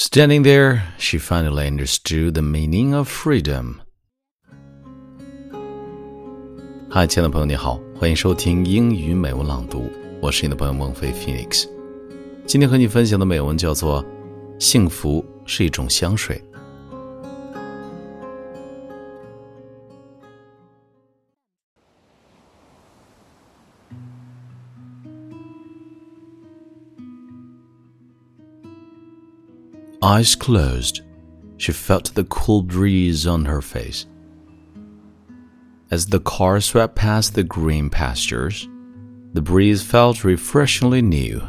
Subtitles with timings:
[0.00, 3.80] Standing there, she finally understood the meaning of freedom.
[6.88, 9.90] 嗨，亲爱的朋友，你好，欢迎收听英语美文朗读，
[10.22, 11.66] 我是你的朋友孟非 Phoenix。
[12.46, 14.00] 今天和你分享的美文叫做
[14.60, 16.40] 《幸福是一种香水》。
[30.00, 31.00] Eyes closed,
[31.56, 34.06] she felt the cool breeze on her face.
[35.90, 38.68] As the car swept past the green pastures,
[39.32, 41.42] the breeze felt refreshingly new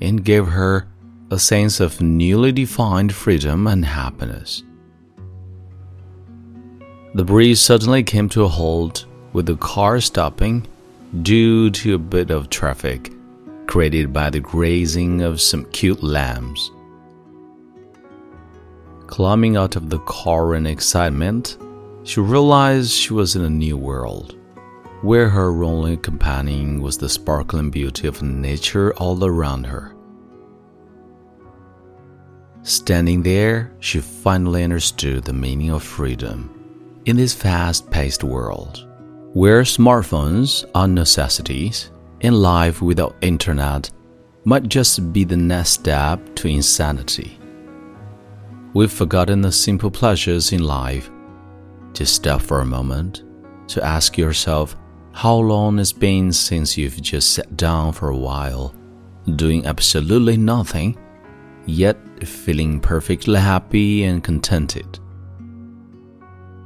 [0.00, 0.88] and gave her
[1.30, 4.62] a sense of newly defined freedom and happiness.
[7.14, 10.66] The breeze suddenly came to a halt with the car stopping
[11.20, 13.12] due to a bit of traffic
[13.66, 16.70] created by the grazing of some cute lambs.
[19.12, 21.58] Climbing out of the car in excitement,
[22.02, 24.38] she realized she was in a new world,
[25.02, 29.94] where her only companion was the sparkling beauty of nature all around her.
[32.62, 36.48] Standing there, she finally understood the meaning of freedom
[37.04, 38.88] in this fast paced world,
[39.34, 41.90] where smartphones are necessities
[42.22, 43.90] and life without internet
[44.46, 47.38] might just be the next step to insanity.
[48.74, 51.10] We've forgotten the simple pleasures in life.
[51.92, 53.22] Just stop for a moment
[53.68, 54.76] to ask yourself
[55.12, 58.74] how long it's been since you've just sat down for a while,
[59.36, 60.96] doing absolutely nothing,
[61.66, 64.98] yet feeling perfectly happy and contented.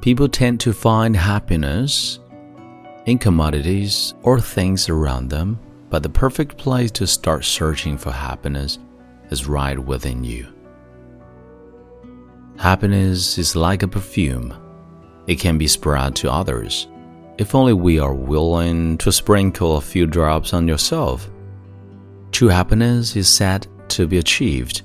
[0.00, 2.20] People tend to find happiness
[3.06, 5.58] in commodities or things around them,
[5.90, 8.78] but the perfect place to start searching for happiness
[9.30, 10.55] is right within you.
[12.58, 14.54] Happiness is like a perfume.
[15.26, 16.88] It can be spread to others,
[17.36, 21.30] if only we are willing to sprinkle a few drops on yourself.
[22.32, 24.82] True happiness is said to be achieved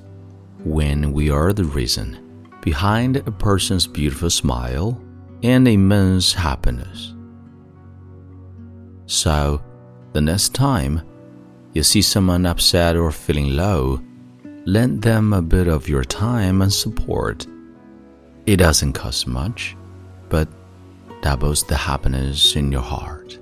[0.64, 5.00] when we are the reason behind a person's beautiful smile
[5.42, 7.14] and immense happiness.
[9.06, 9.62] So,
[10.12, 11.02] the next time
[11.72, 14.00] you see someone upset or feeling low,
[14.66, 17.46] lend them a bit of your time and support
[18.46, 19.76] it doesn't cost much,
[20.28, 20.48] but
[21.22, 23.38] doubles the happiness in your heart.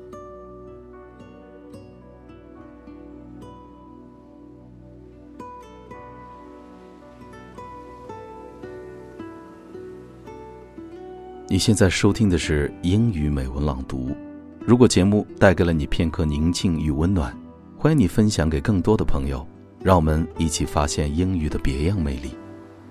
[11.48, 14.14] 你现在收听的是英语美文朗读。
[14.60, 17.36] 如果节目带给了你片刻宁静与温暖，
[17.76, 19.44] 欢迎你分享给更多的朋友，
[19.82, 22.36] 让我们一起发现英语的别样魅力。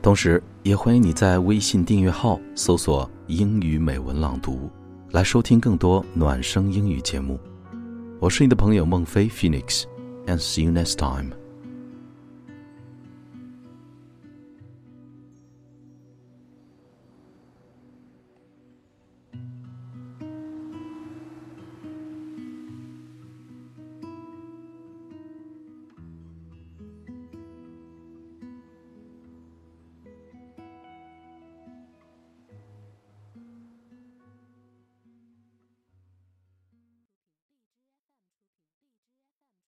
[0.02, 4.70] 同时，也欢迎你在微信订阅号搜索“英语美文朗读”，
[5.12, 7.38] 来收听更多暖声英语节目。
[8.20, 11.39] 我是你的朋友孟非 Phoenix，and see you next time。